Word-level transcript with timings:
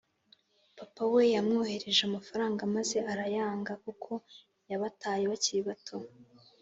papa 0.77 1.03
we 1.13 1.23
yamwoherereje 1.35 2.03
amafaranga 2.09 2.61
maze 2.75 2.97
arayanga 3.11 3.71
kuko 3.83 4.11
yabataye 4.71 5.23
bakiri 5.31 5.61
bato 5.67 5.97